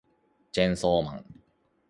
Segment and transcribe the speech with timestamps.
[0.51, 1.25] チェーンソーマン